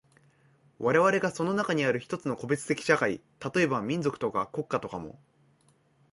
[0.79, 3.21] 我々がその中にある一つの個別的社会、
[3.53, 5.19] 例えば民族とか国家とかも、